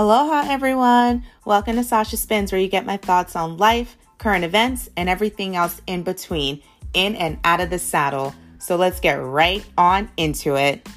[0.00, 1.24] Aloha, everyone.
[1.44, 5.56] Welcome to Sasha Spins, where you get my thoughts on life, current events, and everything
[5.56, 6.62] else in between,
[6.94, 8.34] in and out of the saddle.
[8.58, 10.88] So let's get right on into it.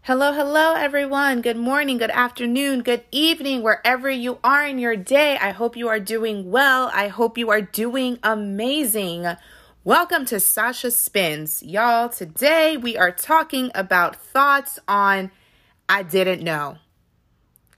[0.00, 1.42] Hello, hello, everyone.
[1.42, 5.38] Good morning, good afternoon, good evening, wherever you are in your day.
[5.40, 6.90] I hope you are doing well.
[6.92, 9.28] I hope you are doing amazing.
[9.84, 11.60] Welcome to Sasha Spins.
[11.60, 15.32] Y'all, today we are talking about thoughts on
[15.88, 16.76] I didn't know.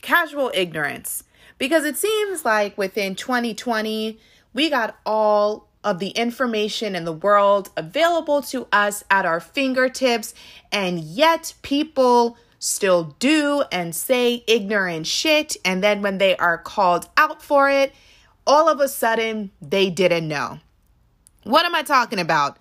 [0.03, 1.25] Casual ignorance.
[1.57, 4.19] Because it seems like within 2020,
[4.53, 10.35] we got all of the information in the world available to us at our fingertips,
[10.71, 15.57] and yet people still do and say ignorant shit.
[15.65, 17.95] And then when they are called out for it,
[18.47, 20.59] all of a sudden they didn't know.
[21.45, 22.59] What am I talking about?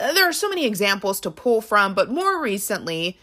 [0.00, 3.18] Uh, there are so many examples to pull from, but more recently,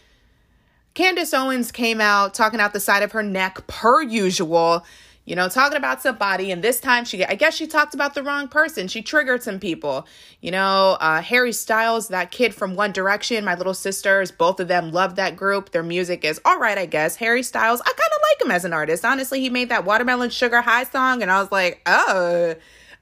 [0.94, 4.84] Candace Owens came out talking out the side of her neck, per usual,
[5.24, 6.52] you know, talking about somebody.
[6.52, 8.86] And this time, she, I guess she talked about the wrong person.
[8.86, 10.06] She triggered some people.
[10.40, 14.68] You know, uh, Harry Styles, that kid from One Direction, my little sisters, both of
[14.68, 15.70] them love that group.
[15.70, 17.16] Their music is all right, I guess.
[17.16, 19.04] Harry Styles, I kind of like him as an artist.
[19.04, 22.54] Honestly, he made that Watermelon Sugar High song, and I was like, oh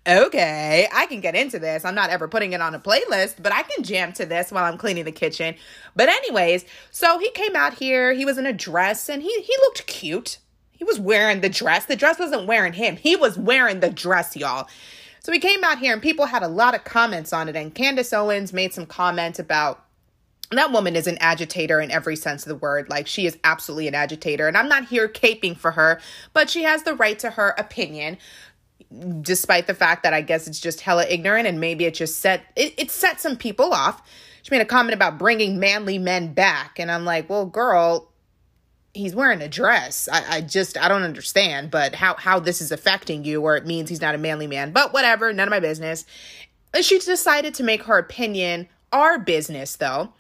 [0.07, 1.85] okay, I can get into this.
[1.85, 4.65] I'm not ever putting it on a playlist, but I can jam to this while
[4.65, 5.55] I'm cleaning the kitchen.
[5.95, 9.55] But anyways, so he came out here, he was in a dress and he he
[9.61, 10.39] looked cute.
[10.71, 11.87] He was wearing the dress.
[11.87, 12.97] The dress wasn't wearing him.
[12.97, 14.69] He was wearing the dress, y'all.
[15.21, 17.73] So he came out here and people had a lot of comments on it and
[17.73, 19.85] Candace Owens made some comment about
[20.57, 22.89] that woman is an agitator in every sense of the word.
[22.89, 24.49] Like, she is absolutely an agitator.
[24.49, 26.01] And I'm not here caping for her,
[26.33, 28.19] but she has the right to her opinion
[29.21, 32.45] despite the fact that I guess it's just hella ignorant and maybe it just set
[32.57, 34.03] it, it set some people off.
[34.43, 38.11] She made a comment about bringing manly men back, and I'm like, well, girl,
[38.93, 40.09] he's wearing a dress.
[40.13, 43.67] I, I just I don't understand, but how how this is affecting you, or it
[43.67, 44.73] means he's not a manly man.
[44.73, 46.05] But whatever, none of my business.
[46.75, 50.13] And she decided to make her opinion our business, though,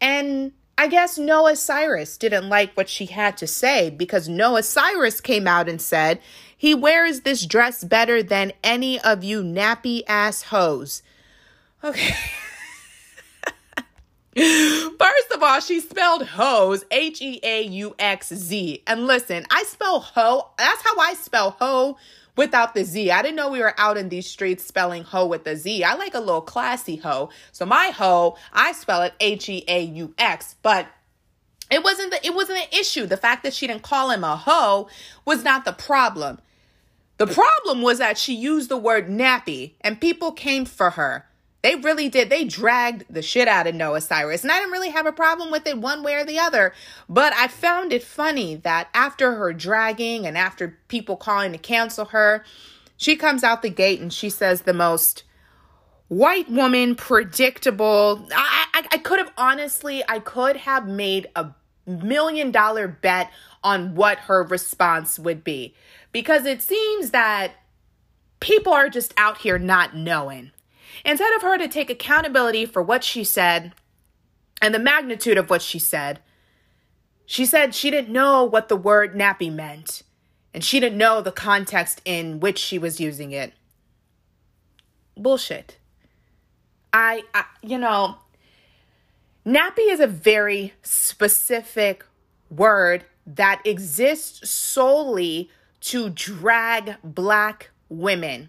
[0.00, 5.20] and I guess Noah Cyrus didn't like what she had to say because Noah Cyrus
[5.20, 6.20] came out and said
[6.60, 11.02] he wears this dress better than any of you nappy ass hoes.
[11.82, 12.14] Okay.
[14.98, 18.82] First of all, she spelled hose, H E A U X Z.
[18.86, 21.96] And listen, I spell hoe, that's how I spell hoe
[22.36, 23.10] without the Z.
[23.10, 25.82] I didn't know we were out in these streets spelling hoe with the Z.
[25.82, 27.30] I like a little classy hoe.
[27.52, 30.88] So my hoe, I spell it H E A U X, but
[31.70, 33.06] it wasn't the, it wasn't an issue.
[33.06, 34.88] The fact that she didn't call him a hoe
[35.24, 36.38] was not the problem.
[37.20, 41.26] The problem was that she used the word nappy and people came for her.
[41.60, 42.30] They really did.
[42.30, 44.42] They dragged the shit out of Noah Cyrus.
[44.42, 46.72] And I didn't really have a problem with it one way or the other.
[47.10, 52.06] But I found it funny that after her dragging and after people calling to cancel
[52.06, 52.42] her,
[52.96, 55.24] she comes out the gate and she says the most
[56.08, 58.26] white woman, predictable.
[58.34, 61.50] I, I, I could have honestly, I could have made a
[61.86, 63.30] million dollar bet
[63.62, 65.74] on what her response would be
[66.12, 67.52] because it seems that
[68.40, 70.50] people are just out here not knowing.
[71.04, 73.72] Instead of her to take accountability for what she said
[74.60, 76.20] and the magnitude of what she said,
[77.26, 80.02] she said she didn't know what the word nappy meant
[80.52, 83.52] and she didn't know the context in which she was using it.
[85.16, 85.78] Bullshit.
[86.92, 88.16] I, I you know,
[89.46, 92.04] nappy is a very specific
[92.50, 93.04] word
[93.36, 98.48] that exists solely to drag black women,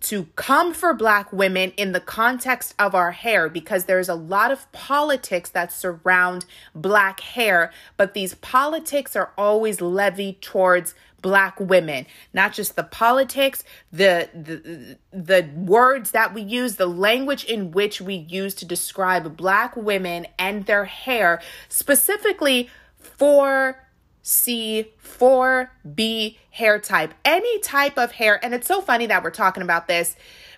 [0.00, 4.50] to come for black women in the context of our hair, because there's a lot
[4.52, 6.44] of politics that surround
[6.74, 12.06] black hair, but these politics are always levied towards black women.
[12.32, 18.00] Not just the politics the, the the words that we use the language in which
[18.00, 22.70] we use to describe black women and their hair specifically
[23.00, 23.87] for
[24.28, 28.38] C, 4B hair type, any type of hair.
[28.44, 30.16] And it's so funny that we're talking about this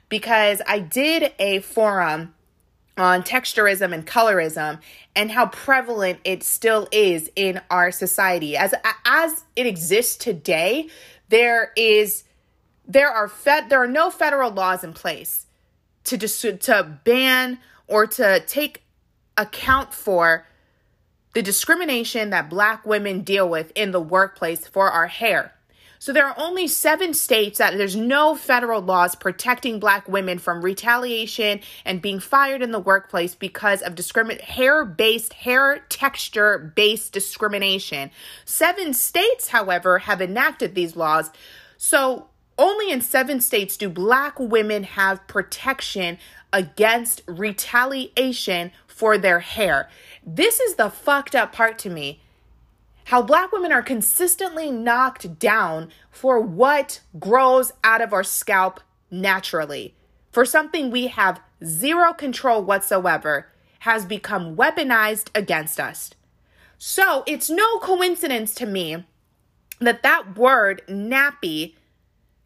[0.09, 2.35] because I did a forum
[2.97, 4.81] on texturism and colorism
[5.15, 8.57] and how prevalent it still is in our society.
[8.57, 8.75] As
[9.05, 10.89] as it exists today,
[11.29, 12.25] there is
[12.89, 15.47] there are fed there are no federal laws in place
[16.05, 18.83] to just to ban or to take
[19.37, 20.45] account for
[21.33, 25.53] the discrimination that black women deal with in the workplace for our hair.
[25.99, 30.63] So there are only seven states that there's no federal laws protecting black women from
[30.63, 38.11] retaliation and being fired in the workplace because of discriminate hair-based, hair texture-based discrimination.
[38.47, 41.31] Seven states, however, have enacted these laws.
[41.77, 46.17] So only in seven states do black women have protection
[46.51, 49.89] against retaliation for their hair.
[50.25, 52.21] This is the fucked up part to me
[53.05, 58.81] how black women are consistently knocked down for what grows out of our scalp
[59.11, 59.95] naturally.
[60.31, 63.49] For something we have zero control whatsoever
[63.81, 66.11] has become weaponized against us.
[66.79, 69.05] So it's no coincidence to me
[69.81, 71.75] that that word nappy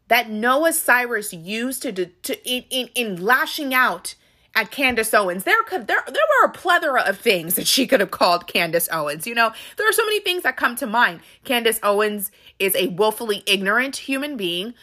[0.09, 4.15] that Noah Cyrus used to, to in, in, in lashing out
[4.55, 5.45] at Candace Owens.
[5.45, 8.89] There could there there were a plethora of things that she could have called Candace
[8.91, 9.27] Owens.
[9.27, 11.21] You know, there are so many things that come to mind.
[11.45, 14.75] Candace Owens is a willfully ignorant human being.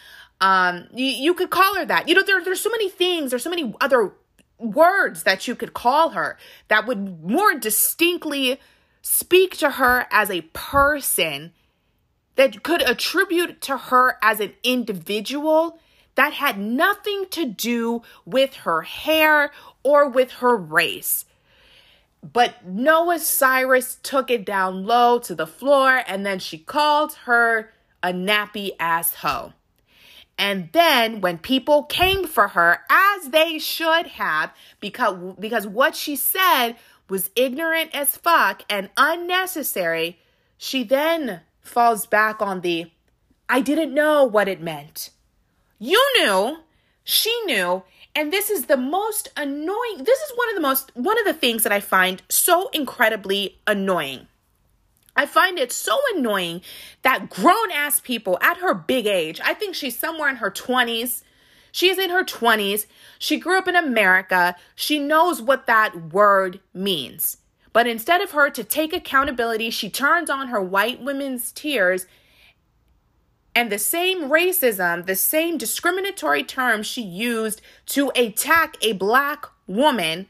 [0.41, 2.09] Um, you, you could call her that.
[2.09, 4.13] You know, there, there's so many things, there's so many other
[4.57, 8.59] words that you could call her that would more distinctly
[9.01, 11.53] speak to her as a person
[12.35, 15.79] that could attribute to her as an individual
[16.15, 19.51] that had nothing to do with her hair
[19.83, 21.25] or with her race.
[22.21, 27.73] But Noah Cyrus took it down low to the floor and then she called her
[28.03, 29.53] a nappy ass hoe.
[30.37, 36.15] And then when people came for her, as they should have, because, because what she
[36.15, 36.75] said
[37.09, 40.17] was ignorant as fuck and unnecessary,
[40.57, 42.91] she then falls back on the
[43.49, 45.09] I didn't know what it meant.
[45.83, 46.59] You knew,
[47.03, 47.81] she knew,
[48.13, 50.03] and this is the most annoying.
[50.03, 53.57] This is one of the most, one of the things that I find so incredibly
[53.65, 54.27] annoying.
[55.15, 56.61] I find it so annoying
[57.01, 61.23] that grown ass people at her big age, I think she's somewhere in her 20s.
[61.71, 62.85] She is in her 20s.
[63.17, 64.55] She grew up in America.
[64.75, 67.37] She knows what that word means.
[67.73, 72.05] But instead of her to take accountability, she turns on her white women's tears
[73.55, 80.27] and the same racism, the same discriminatory terms she used to attack a black woman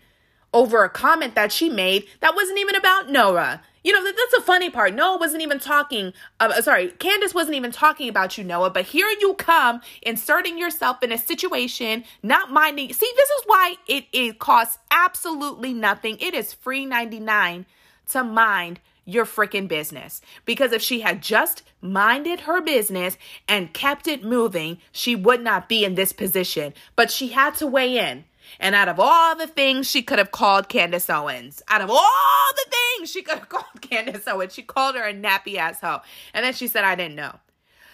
[0.54, 3.62] over a comment that she made that wasn't even about Noah.
[3.84, 4.94] You know, that's a funny part.
[4.94, 9.08] Noah wasn't even talking, uh, sorry, Candace wasn't even talking about you, Noah, but here
[9.20, 12.94] you come inserting yourself in a situation, not minding.
[12.94, 16.18] See, this is why it, it costs absolutely nothing.
[16.20, 17.66] It is free 99
[18.10, 20.21] to mind your freaking business.
[20.45, 23.18] Because if she had just minded her business
[23.48, 26.74] and kept it moving, she would not be in this position.
[26.95, 28.25] But she had to weigh in.
[28.59, 32.50] And out of all the things she could have called Candace Owens, out of all
[32.56, 36.01] the things she could have called Candace Owens, she called her a nappy asshole.
[36.33, 37.39] And then she said, I didn't know.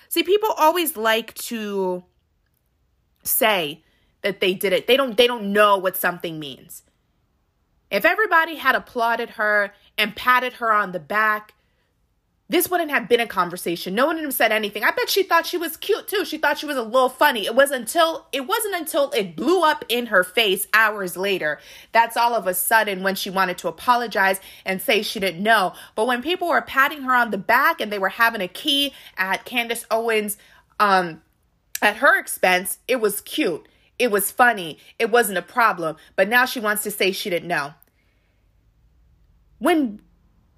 [0.09, 2.03] See, people always like to
[3.23, 3.83] say
[4.21, 4.87] that they did it.
[4.87, 6.83] They don't they don't know what something means.
[7.89, 11.53] If everybody had applauded her and patted her on the back,
[12.49, 13.93] this wouldn't have been a conversation.
[13.93, 14.83] No one would have said anything.
[14.83, 16.23] I bet she thought she was cute too.
[16.23, 17.45] She thought she was a little funny.
[17.45, 21.59] It was until it wasn't until it blew up in her face hours later.
[21.91, 25.73] That's all of a sudden when she wanted to apologize and say she didn't know.
[25.93, 28.93] But when people were patting her on the back and they were having a key
[29.17, 30.37] at Candace Owens
[30.79, 31.21] um
[31.81, 33.67] at her expense, it was cute.
[33.99, 34.77] It was funny.
[34.97, 35.97] It wasn't a problem.
[36.15, 37.73] But now she wants to say she didn't know.
[39.59, 40.01] When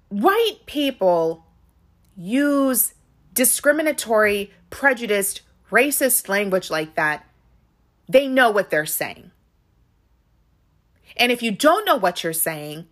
[0.08, 1.44] white people
[2.16, 2.94] use
[3.32, 7.26] discriminatory, prejudiced, racist language like that,
[8.08, 9.30] they know what they're saying.
[11.16, 12.86] And if you don't know what you're saying,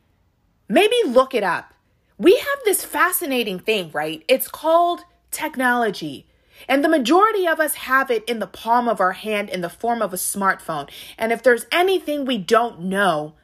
[0.69, 1.75] maybe look it up.
[2.17, 4.25] We have this fascinating thing, right?
[4.29, 5.01] It's called
[5.31, 6.27] technology.
[6.69, 9.69] And the majority of us have it in the palm of our hand in the
[9.69, 10.91] form of a smartphone.
[11.17, 13.35] And if there's anything we don't know,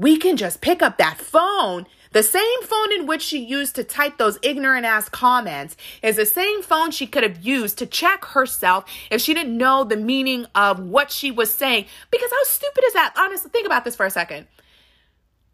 [0.00, 1.86] we can just pick up that phone.
[2.12, 6.24] The same phone in which she used to type those ignorant ass comments is the
[6.24, 10.46] same phone she could have used to check herself if she didn't know the meaning
[10.54, 11.84] of what she was saying.
[12.10, 13.12] Because how stupid is that?
[13.16, 14.46] Honestly, think about this for a second.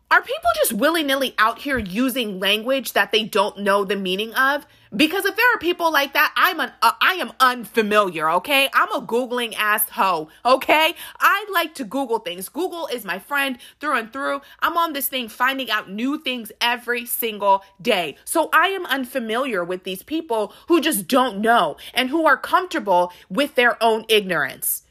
[0.09, 4.33] Are people just willy nilly out here using language that they don't know the meaning
[4.35, 4.65] of?
[4.95, 8.71] Because if there are people like that, I'm an uh, I am unfamiliar, okay?
[8.73, 10.95] I'm a googling ass hoe, okay?
[11.19, 12.49] I like to google things.
[12.49, 14.43] Google is my friend through and through.
[14.61, 18.17] I'm on this thing finding out new things every single day.
[18.25, 23.13] So I am unfamiliar with these people who just don't know and who are comfortable
[23.29, 24.85] with their own ignorance.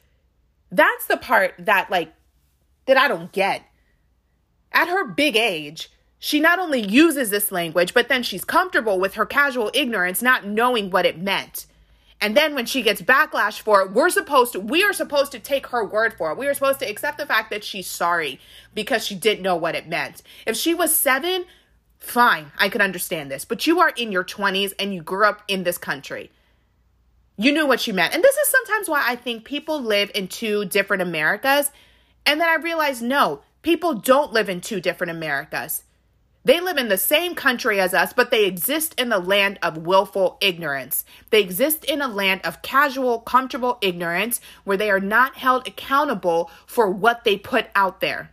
[0.69, 2.13] That's the part that like
[2.85, 3.63] that I don't get
[4.75, 5.89] at her big age,
[6.19, 10.45] she not only uses this language, but then she's comfortable with her casual ignorance, not
[10.45, 11.65] knowing what it meant.
[12.21, 15.39] And then when she gets backlash for it, we're supposed to we are supposed to
[15.39, 16.37] take her word for it.
[16.37, 18.39] We are supposed to accept the fact that she's sorry
[18.73, 20.21] because she didn't know what it meant.
[20.45, 21.45] If she was 7,
[21.99, 23.45] fine, I could understand this.
[23.45, 26.31] But you are in your 20s and you grew up in this country.
[27.37, 28.13] You knew what she meant.
[28.13, 31.69] And this is sometimes why I think people live in two different Americas.
[32.25, 35.85] And then I realized no, people don't live in two different Americas.
[36.43, 39.79] They live in the same country as us, but they exist in the land of
[39.87, 41.03] willful ignorance.
[41.31, 46.51] They exist in a land of casual, comfortable ignorance where they are not held accountable
[46.67, 48.29] for what they put out there.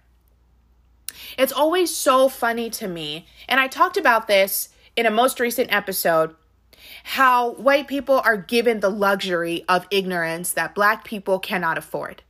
[1.39, 5.73] It's always so funny to me, and I talked about this in a most recent
[5.73, 6.37] episode
[7.05, 12.23] how white people are given the luxury of ignorance that black people cannot afford.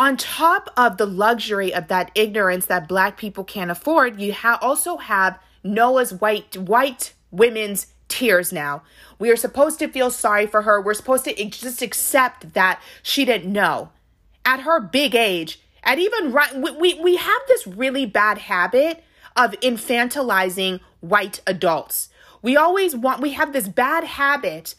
[0.00, 4.58] On top of the luxury of that ignorance that black people can't afford, you ha-
[4.62, 8.82] also have Noah's white white women's tears now.
[9.18, 10.80] We are supposed to feel sorry for her.
[10.80, 13.90] We're supposed to just accept that she didn't know.
[14.42, 19.04] At her big age, at even right, we, we, we have this really bad habit
[19.36, 22.08] of infantilizing white adults.
[22.40, 24.74] We always want, we have this bad habit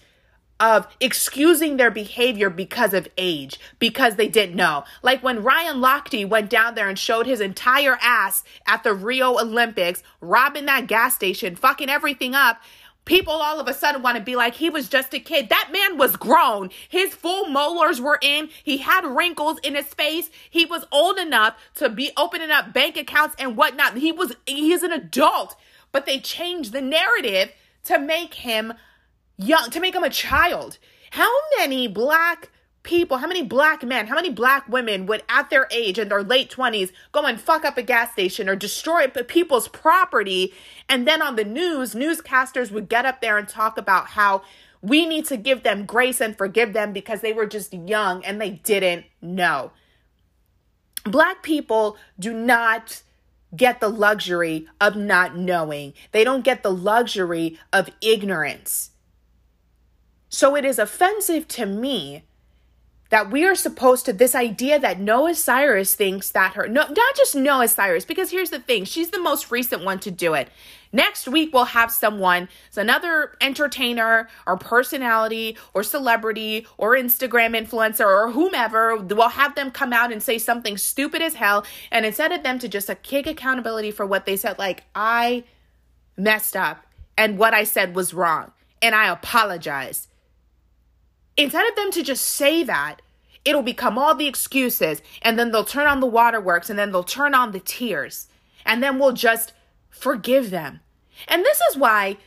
[0.62, 4.84] of excusing their behavior because of age, because they didn't know.
[5.02, 9.40] Like when Ryan Lochte went down there and showed his entire ass at the Rio
[9.40, 12.62] Olympics, robbing that gas station, fucking everything up.
[13.04, 15.50] People all of a sudden want to be like, he was just a kid.
[15.50, 16.70] That man was grown.
[16.88, 18.50] His full molars were in.
[18.64, 20.30] He had wrinkles in his face.
[20.48, 23.98] He was old enough to be opening up bank accounts and whatnot.
[23.98, 25.56] He was, he's an adult.
[25.92, 27.52] But they changed the narrative
[27.86, 28.74] to make him
[29.44, 30.78] young, to make him a child.
[31.12, 32.50] How many black
[32.84, 36.24] people, how many black men, how many black women would at their age in their
[36.24, 40.54] late 20s go and fuck up a gas station or destroy people's property
[40.90, 44.42] and then on the news newscasters would get up there and talk about how
[44.82, 48.42] we need to give them grace and forgive them because they were just young and
[48.42, 49.72] they didn't know.
[51.04, 53.04] Black people do not
[53.56, 55.94] get the luxury of not knowing.
[56.12, 58.92] They don't get the luxury of ignorance.
[60.34, 62.24] So it is offensive to me
[63.10, 67.16] that we are supposed to this idea that Noah Cyrus thinks that her no not
[67.18, 70.48] just Noah Cyrus because here's the thing she's the most recent one to do it.
[70.94, 78.06] Next week we'll have someone, it's another entertainer or personality or celebrity or Instagram influencer
[78.06, 78.96] or whomever.
[78.96, 82.58] We'll have them come out and say something stupid as hell and instead of them
[82.60, 85.44] to just a kick accountability for what they said like I
[86.16, 86.86] messed up
[87.18, 90.08] and what I said was wrong and I apologize
[91.38, 93.02] Instead of them to just say that,
[93.44, 97.04] it'll become all the excuses and then they'll turn on the waterworks and then they'll
[97.04, 98.28] turn on the tears
[98.66, 99.54] and then we'll just
[99.90, 100.80] forgive them.
[101.28, 102.18] And this is why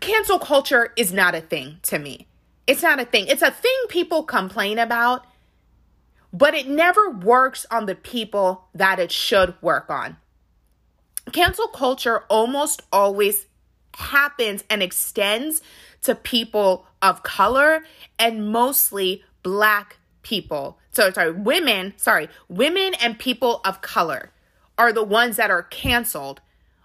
[0.00, 2.26] cancel culture is not a thing to me.
[2.66, 3.26] It's not a thing.
[3.28, 5.26] It's a thing people complain about,
[6.32, 10.18] but it never works on the people that it should work on.
[11.32, 13.46] Cancel culture almost always
[13.98, 15.60] happens and extends
[16.02, 17.84] to people of color
[18.18, 20.78] and mostly black people.
[20.92, 24.30] So, sorry, women, sorry, women and people of color
[24.76, 26.40] are the ones that are canceled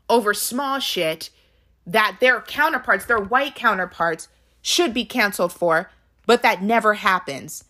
[0.10, 1.30] over small shit
[1.86, 4.28] that their counterparts, their white counterparts,
[4.62, 5.92] should be canceled for,
[6.26, 7.66] but that never happens.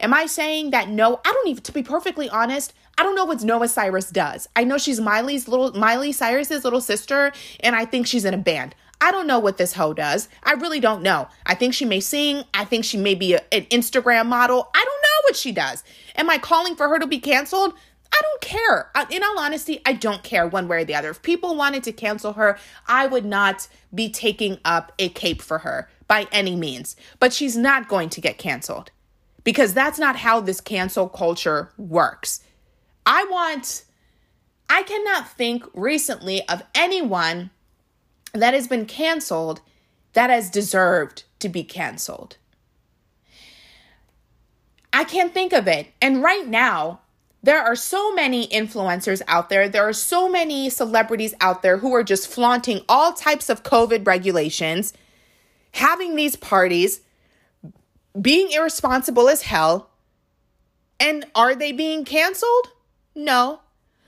[0.00, 1.20] Am I saying that no?
[1.24, 4.48] I don't even, to be perfectly honest, I don't know what Noah Cyrus does.
[4.54, 8.38] I know she's Miley's little, Miley Cyrus's little sister, and I think she's in a
[8.38, 8.74] band.
[9.04, 10.30] I don't know what this hoe does.
[10.42, 11.28] I really don't know.
[11.44, 12.42] I think she may sing.
[12.54, 14.70] I think she may be a, an Instagram model.
[14.74, 15.84] I don't know what she does.
[16.16, 17.74] Am I calling for her to be canceled?
[18.10, 18.90] I don't care.
[18.94, 21.10] Uh, in all honesty, I don't care one way or the other.
[21.10, 22.56] If people wanted to cancel her,
[22.88, 26.96] I would not be taking up a cape for her by any means.
[27.20, 28.90] But she's not going to get canceled
[29.42, 32.40] because that's not how this cancel culture works.
[33.04, 33.84] I want,
[34.70, 37.50] I cannot think recently of anyone
[38.34, 39.60] that has been canceled
[40.12, 42.36] that has deserved to be canceled.
[44.92, 45.88] I can't think of it.
[46.00, 47.00] And right now,
[47.42, 49.68] there are so many influencers out there.
[49.68, 54.06] There are so many celebrities out there who are just flaunting all types of COVID
[54.06, 54.94] regulations,
[55.72, 57.00] having these parties,
[58.18, 59.90] being irresponsible as hell.
[61.00, 62.68] And are they being canceled?
[63.14, 63.60] No.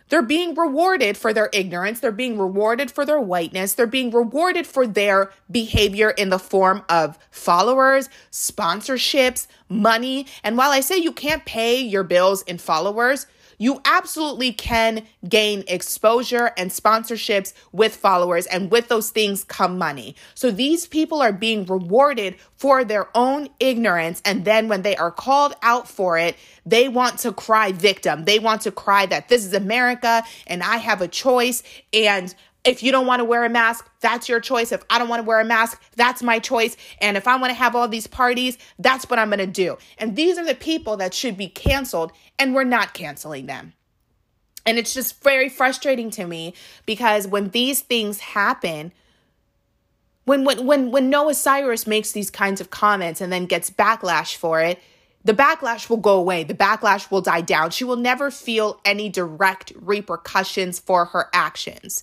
[0.09, 2.01] They're being rewarded for their ignorance.
[2.01, 3.75] They're being rewarded for their whiteness.
[3.75, 10.27] They're being rewarded for their behavior in the form of followers, sponsorships, money.
[10.45, 13.27] And while I say you can't pay your bills in followers,
[13.59, 20.15] you absolutely can gain exposure and sponsorships with followers, and with those things come money.
[20.35, 25.11] So these people are being rewarded for their own ignorance, and then when they are
[25.11, 28.25] called out for it, they want to cry victim.
[28.25, 32.35] They want to cry that this is America and I have a choice, and
[32.67, 34.73] if you don't want to wear a mask, that's your choice.
[34.73, 36.77] If I don't want to wear a mask, that's my choice.
[37.01, 39.79] And if I want to have all these parties, that's what I'm going to do.
[39.99, 43.73] And these are the people that should be canceled, and we're not canceling them.
[44.67, 46.55] And it's just very frustrating to me
[46.87, 48.91] because when these things happen,
[50.25, 54.35] when when when when Noah Cyrus makes these kinds of comments and then gets backlash
[54.35, 54.81] for it,
[55.25, 56.43] the backlash will go away.
[56.43, 57.71] The backlash will die down.
[57.71, 62.03] She will never feel any direct repercussions for her actions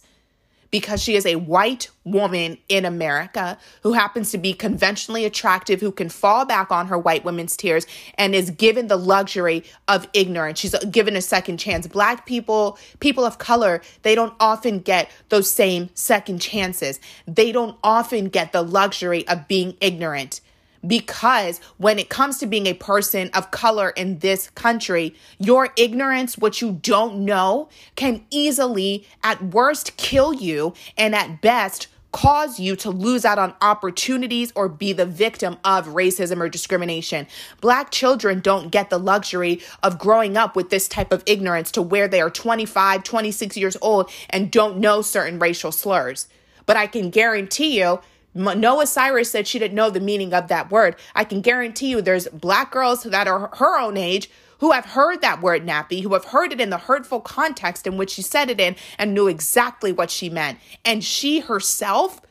[0.74, 5.92] because she is a white woman in America who happens to be conventionally attractive, who
[5.92, 7.86] can fall back on her white women's tears
[8.18, 10.60] and is given the luxury of ignorance.
[10.60, 11.86] She's given a second chance.
[11.86, 17.00] Black people, people of color, they don't often get those same second chances.
[17.28, 20.42] They don't often get the luxury of being ignorant
[20.86, 26.38] because when it comes to being a person of color in this country, your ignorance,
[26.38, 32.76] what you don't know, can easily, at worst, kill you, and at best, cause you
[32.76, 37.28] to lose out on opportunities or be the victim of racism or discrimination.
[37.60, 41.82] Black children don't get the luxury of growing up with this type of ignorance to
[41.82, 46.28] where they are 25, 26 years old and don't know certain racial slurs.
[46.66, 48.00] But I can guarantee you
[48.36, 50.96] Noah Cyrus said she didn't know the meaning of that word.
[51.14, 55.22] I can guarantee you there's black girls that are her own age who have heard
[55.22, 58.50] that word nappy, who have heard it in the hurtful context in which she said
[58.50, 60.58] it in and knew exactly what she meant.
[60.86, 62.22] And she herself,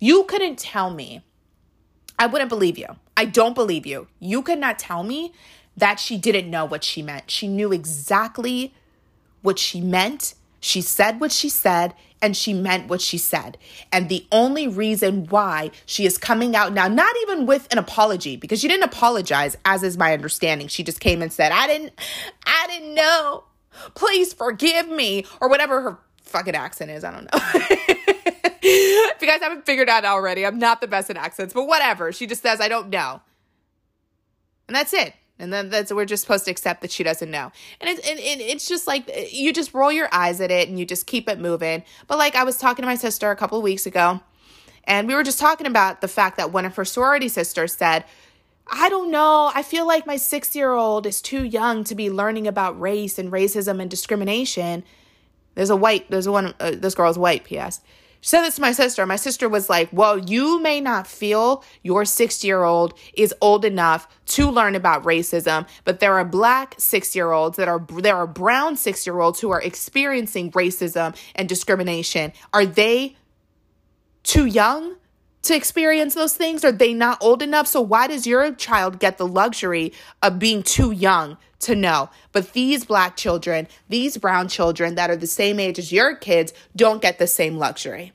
[0.00, 1.22] you couldn't tell me.
[2.18, 2.88] I wouldn't believe you.
[3.16, 4.08] I don't believe you.
[4.18, 5.32] You could not tell me
[5.76, 7.30] that she didn't know what she meant.
[7.30, 8.74] She knew exactly
[9.42, 10.34] what she meant.
[10.66, 13.56] She said what she said, and she meant what she said.
[13.92, 18.36] And the only reason why she is coming out now, not even with an apology,
[18.36, 20.66] because she didn't apologize, as is my understanding.
[20.66, 21.92] She just came and said, I didn't,
[22.44, 23.44] I didn't know.
[23.94, 27.04] Please forgive me, or whatever her fucking accent is.
[27.04, 27.40] I don't know.
[28.60, 32.10] if you guys haven't figured out already, I'm not the best at accents, but whatever.
[32.10, 33.20] She just says, I don't know.
[34.66, 35.14] And that's it.
[35.38, 37.52] And then that's we're just supposed to accept that she doesn't know.
[37.80, 40.78] And it's and, and it's just like you just roll your eyes at it and
[40.78, 41.84] you just keep it moving.
[42.06, 44.20] But like I was talking to my sister a couple of weeks ago,
[44.84, 48.04] and we were just talking about the fact that one of her sorority sisters said,
[48.66, 49.50] I don't know.
[49.54, 53.18] I feel like my six year old is too young to be learning about race
[53.18, 54.84] and racism and discrimination.
[55.54, 57.80] There's a white, there's one, uh, this girl's white, P.S.
[58.20, 59.06] She said this to my sister.
[59.06, 63.64] My sister was like, Well, you may not feel your six year old is old
[63.64, 68.16] enough to learn about racism, but there are black six year olds that are, there
[68.16, 72.32] are brown six year olds who are experiencing racism and discrimination.
[72.52, 73.16] Are they
[74.22, 74.96] too young?
[75.46, 76.64] To experience those things?
[76.64, 77.66] Are they not old enough?
[77.66, 82.10] So, why does your child get the luxury of being too young to know.
[82.32, 86.52] But these black children, these brown children that are the same age as your kids,
[86.74, 88.12] don't get the same luxury.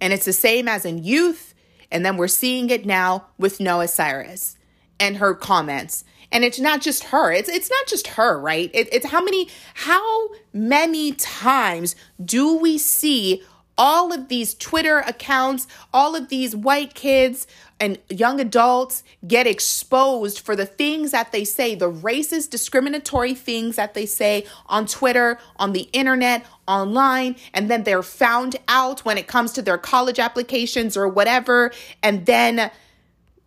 [0.00, 1.54] And it's the same as in youth.
[1.90, 4.56] And then we're seeing it now with Noah Cyrus
[4.98, 6.04] and her comments.
[6.32, 7.32] And it's not just her.
[7.32, 8.70] It's it's not just her, right?
[8.74, 13.42] It, it's how many how many times do we see
[13.78, 17.46] all of these Twitter accounts, all of these white kids
[17.78, 23.76] and young adults get exposed for the things that they say, the racist, discriminatory things
[23.76, 29.18] that they say on Twitter, on the internet, online, and then they're found out when
[29.18, 31.70] it comes to their college applications or whatever.
[32.02, 32.70] And then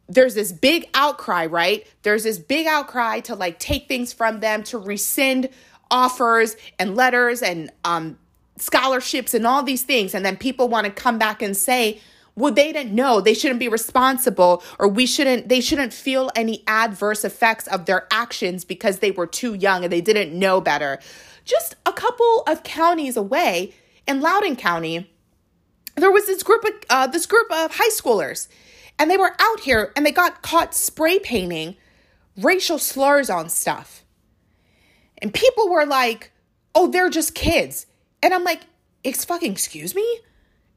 [0.07, 1.87] there's this big outcry, right?
[2.03, 5.49] There's this big outcry to like take things from them, to rescind
[5.91, 8.15] offers and letters and um
[8.61, 10.13] scholarships and all these things.
[10.13, 11.99] And then people want to come back and say,
[12.35, 13.19] well, they didn't know.
[13.19, 18.07] They shouldn't be responsible, or we shouldn't, they shouldn't feel any adverse effects of their
[18.11, 20.99] actions because they were too young and they didn't know better.
[21.43, 23.73] Just a couple of counties away
[24.07, 25.11] in Loudoun County,
[25.95, 28.47] there was this group of uh, this group of high schoolers,
[28.97, 31.75] and they were out here and they got caught spray painting
[32.37, 34.03] racial slurs on stuff.
[35.17, 36.31] And people were like,
[36.73, 37.85] "Oh, they're just kids."
[38.21, 38.61] And I'm like,
[39.03, 40.19] "It's fucking excuse me?"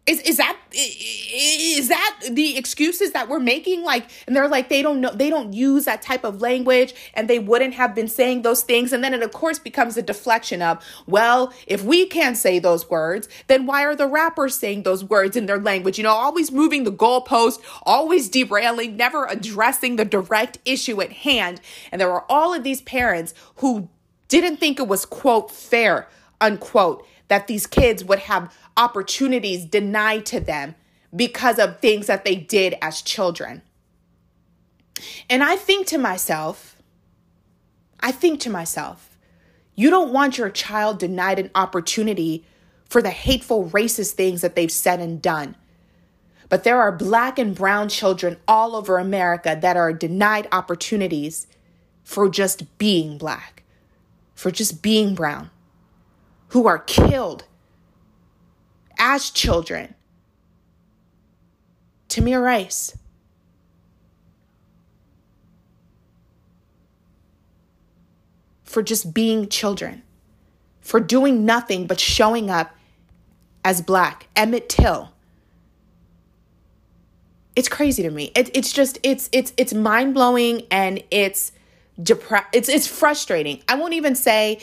[0.05, 3.85] Is is that is that the excuses that we're making?
[3.85, 7.31] Like, and they're like, they don't know, they don't use that type of language, and
[7.31, 8.93] they wouldn't have been saying those things.
[8.93, 12.91] And then it of course becomes a deflection of, well, if we can't say those
[12.91, 15.99] words, then why are the rappers saying those words in their language?
[15.99, 21.61] You know, always moving the goalpost, always derailing, never addressing the direct issue at hand.
[21.93, 23.89] And there were all of these parents who
[24.27, 26.09] didn't think it was, quote, fair,
[26.41, 30.75] unquote, that these kids would have opportunities denied to them
[31.17, 33.63] because of things that they did as children.
[35.31, 36.77] And I think to myself,
[38.01, 39.17] I think to myself,
[39.75, 42.45] you don't want your child denied an opportunity
[42.91, 45.57] for the hateful, racist things that they've said and done.
[46.51, 51.47] But there are black and brown children all over America that are denied opportunities
[52.05, 53.63] for just being black,
[54.35, 55.49] for just being brown,
[56.53, 57.45] who are killed
[58.99, 59.95] as children.
[62.11, 62.95] Tamir Rice.
[68.65, 70.03] For just being children,
[70.83, 72.75] for doing nothing but showing up
[73.65, 74.29] as black.
[74.37, 75.11] Emmett Till.
[77.57, 78.31] It's crazy to me.
[78.35, 81.53] It, it's just it's it's it's mind blowing and it's
[81.99, 83.63] depre- It's it's frustrating.
[83.69, 84.59] I won't even say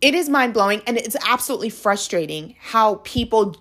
[0.00, 3.56] it is mind blowing and it's absolutely frustrating how people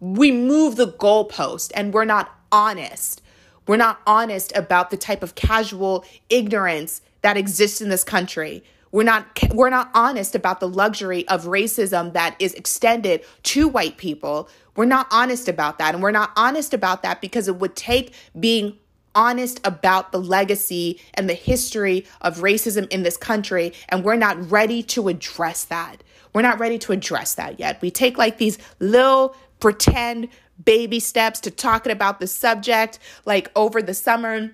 [0.00, 3.22] we move the goalpost and we're not honest.
[3.66, 8.62] We're not honest about the type of casual ignorance that exists in this country.
[8.92, 13.96] We're not we're not honest about the luxury of racism that is extended to white
[13.96, 14.48] people.
[14.76, 18.14] We're not honest about that and we're not honest about that because it would take
[18.38, 18.78] being
[19.16, 24.50] honest about the legacy and the history of racism in this country and we're not
[24.50, 25.96] ready to address that.
[26.32, 27.80] We're not ready to address that yet.
[27.80, 30.28] We take like these little pretend
[30.64, 34.50] baby steps to talking about the subject like over the summer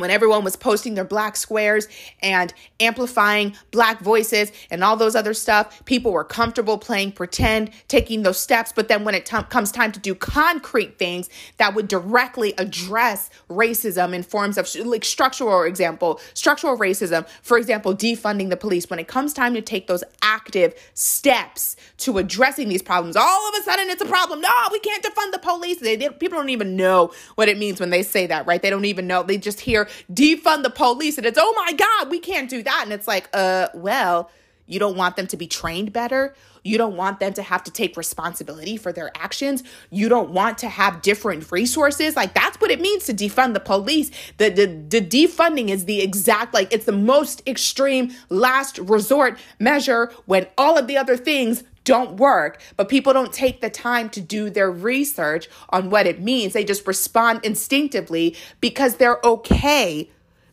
[0.00, 1.88] when everyone was posting their black squares
[2.22, 8.22] and amplifying black voices and all those other stuff, people were comfortable playing pretend, taking
[8.22, 8.72] those steps.
[8.72, 13.30] But then when it t- comes time to do concrete things that would directly address
[13.48, 18.98] racism in forms of like structural example, structural racism, for example, defunding the police, when
[18.98, 23.62] it comes time to take those active steps to addressing these problems, all of a
[23.62, 24.40] sudden it's a problem.
[24.40, 25.80] No, we can't defund the police.
[25.80, 28.62] They, they, people don't even know what it means when they say that, right?
[28.62, 29.22] They don't even know.
[29.22, 32.82] They just hear defund the police and it's oh my god we can't do that.
[32.84, 34.30] And it's like uh well
[34.70, 36.34] you don't want them to be trained better.
[36.62, 39.64] You don't want them to have to take responsibility for their actions.
[39.90, 42.14] You don't want to have different resources.
[42.14, 44.10] Like that's what it means to defund the police.
[44.36, 50.12] The, the the defunding is the exact like it's the most extreme last resort measure
[50.26, 54.20] when all of the other things don't work, but people don't take the time to
[54.20, 56.52] do their research on what it means.
[56.52, 60.08] They just respond instinctively because they're okay.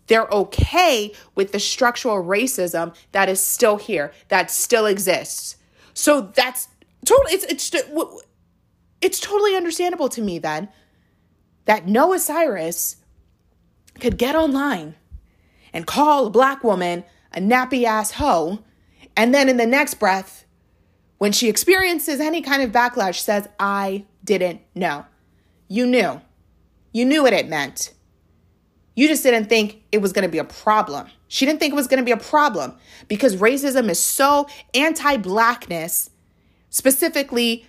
[0.07, 5.57] They're okay with the structural racism that is still here, that still exists.
[5.93, 6.69] So that's
[7.05, 7.71] totally it's it's
[8.99, 10.69] it's totally understandable to me then
[11.65, 12.95] that Noah Cyrus
[13.99, 14.95] could get online
[15.71, 18.57] and call a black woman a nappy ass hoe
[19.15, 20.45] and then in the next breath
[21.17, 25.05] when she experiences any kind of backlash, says, I didn't know.
[25.67, 26.21] You knew.
[26.93, 27.93] You knew what it meant.
[28.95, 31.07] You just didn't think it was going to be a problem.
[31.27, 32.73] She didn't think it was going to be a problem
[33.07, 36.09] because racism is so anti blackness,
[36.69, 37.67] specifically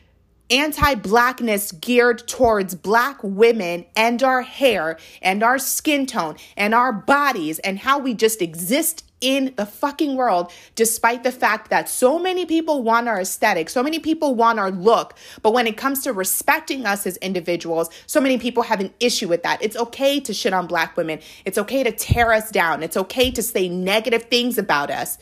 [0.51, 6.93] anti blackness geared towards black women and our hair and our skin tone and our
[6.93, 12.19] bodies and how we just exist in the fucking world, despite the fact that so
[12.19, 15.15] many people want our aesthetic, so many people want our look.
[15.43, 19.29] But when it comes to respecting us as individuals, so many people have an issue
[19.29, 19.63] with that.
[19.63, 21.21] It's okay to shit on black women.
[21.45, 22.83] It's okay to tear us down.
[22.83, 25.19] It's okay to say negative things about us.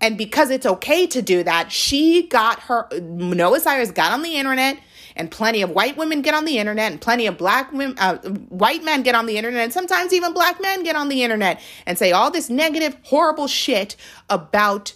[0.00, 4.36] And because it's okay to do that, she got her, Noah Cyrus got on the
[4.36, 4.78] internet
[5.20, 8.16] and plenty of white women get on the internet and plenty of black women, uh,
[8.48, 11.60] white men get on the internet and sometimes even black men get on the internet
[11.84, 13.96] and say all this negative, horrible shit
[14.30, 14.94] about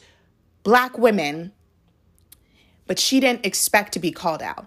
[0.62, 1.52] black women.
[2.86, 4.66] But she didn't expect to be called out.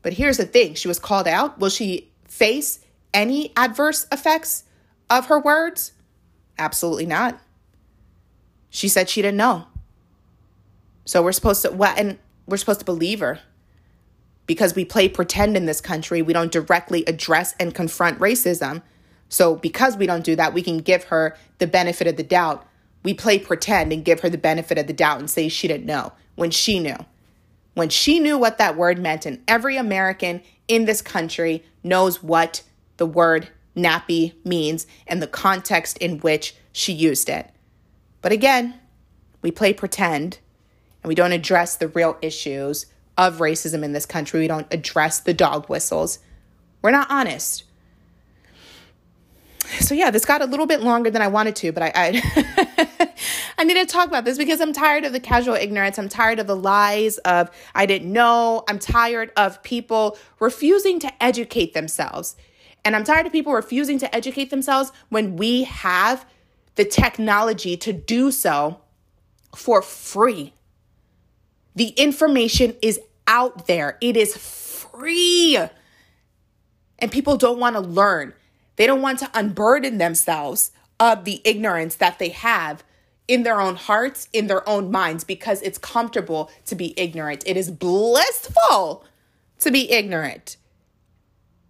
[0.00, 1.58] But here's the thing she was called out.
[1.58, 2.80] Will she face
[3.12, 4.64] any adverse effects
[5.10, 5.92] of her words?
[6.58, 7.38] Absolutely not.
[8.70, 9.66] She said she didn't know.
[11.04, 13.40] So we're supposed to, well, and we're supposed to believe her
[14.48, 16.22] because we play pretend in this country.
[16.22, 18.82] We don't directly address and confront racism.
[19.28, 22.66] So, because we don't do that, we can give her the benefit of the doubt.
[23.04, 25.86] We play pretend and give her the benefit of the doubt and say she didn't
[25.86, 26.96] know when she knew.
[27.74, 32.62] When she knew what that word meant, and every American in this country knows what
[32.96, 37.50] the word nappy means and the context in which she used it.
[38.22, 38.80] But again,
[39.42, 40.38] we play pretend
[41.02, 42.86] and we don't address the real issues
[43.18, 44.40] of racism in this country.
[44.40, 46.20] We don't address the dog whistles.
[46.80, 47.64] We're not honest.
[49.80, 53.10] so yeah, this got a little bit longer than I wanted to, but I I,
[53.58, 55.98] I need to talk about this because I'm tired of the casual ignorance.
[55.98, 58.62] I'm tired of the lies of I didn't know.
[58.68, 62.36] I'm tired of people refusing to educate themselves.
[62.84, 66.24] And I'm tired of people refusing to educate themselves when we have
[66.76, 68.80] the technology to do so
[69.54, 70.54] for free.
[71.74, 73.96] The information is out there.
[74.00, 75.56] It is free.
[76.98, 78.34] And people don't want to learn.
[78.74, 82.82] They don't want to unburden themselves of the ignorance that they have
[83.28, 87.44] in their own hearts, in their own minds, because it's comfortable to be ignorant.
[87.46, 89.04] It is blissful
[89.60, 90.56] to be ignorant.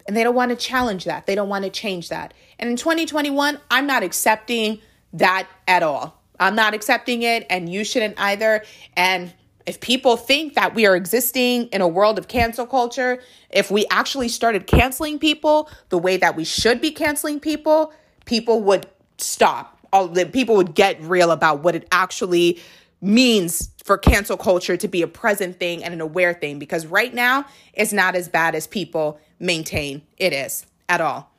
[0.06, 1.26] And they don't want to challenge that.
[1.26, 2.32] They don't want to change that.
[2.58, 4.80] And in 2021, I'm not accepting
[5.12, 6.22] that at all.
[6.40, 8.64] I'm not accepting it, and you shouldn't either.
[8.96, 9.34] And
[9.68, 13.84] if people think that we are existing in a world of cancel culture, if we
[13.90, 17.92] actually started canceling people the way that we should be canceling people,
[18.24, 18.86] people would
[19.18, 19.78] stop.
[19.92, 22.58] All the people would get real about what it actually
[23.02, 27.12] means for cancel culture to be a present thing and an aware thing because right
[27.12, 31.30] now it's not as bad as people maintain it is at all.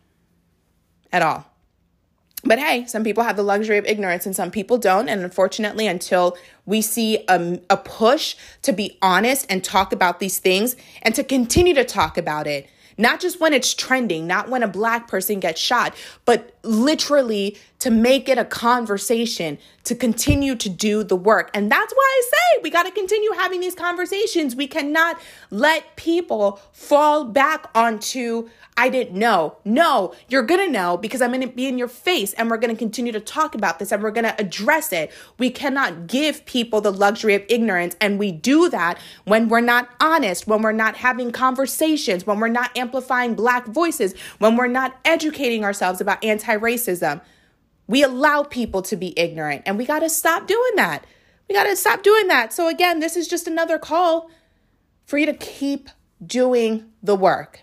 [1.12, 1.49] At all.
[2.44, 5.10] But hey, some people have the luxury of ignorance and some people don't.
[5.10, 10.40] And unfortunately, until we see a, a push to be honest and talk about these
[10.40, 14.62] things and to continue to talk about it, not just when it's trending, not when
[14.62, 20.70] a black person gets shot, but literally to make it a conversation, to continue to
[20.70, 21.50] do the work.
[21.54, 24.56] And that's why I say we got to continue having these conversations.
[24.56, 25.20] We cannot
[25.50, 29.58] let people fall back onto I didn't know.
[29.66, 32.56] No, you're going to know because I'm going to be in your face and we're
[32.56, 35.12] going to continue to talk about this and we're going to address it.
[35.38, 37.98] We cannot give people the luxury of ignorance.
[38.00, 42.48] And we do that when we're not honest, when we're not having conversations, when we're
[42.48, 47.22] not amplifying Black voices, when we're not educating ourselves about anti racism.
[47.88, 51.06] We allow people to be ignorant and we got to stop doing that.
[51.48, 52.54] We got to stop doing that.
[52.54, 54.30] So, again, this is just another call
[55.06, 55.90] for you to keep
[56.24, 57.62] doing the work.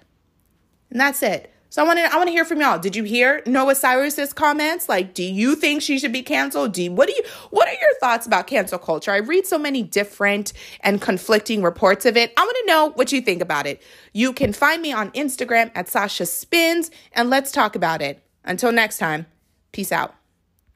[0.91, 1.53] And that's it.
[1.69, 2.79] So I want to I want to hear from y'all.
[2.79, 4.89] Did you hear Noah Cyrus's comments?
[4.89, 6.73] Like, do you think she should be canceled?
[6.73, 9.11] Do you, what do you what are your thoughts about cancel culture?
[9.11, 12.33] I read so many different and conflicting reports of it.
[12.37, 13.83] I want to know what you think about it.
[14.15, 18.26] You can find me on Instagram at Sasha Spins and let's talk about it.
[18.47, 19.27] Until next time,
[19.73, 20.15] peace out.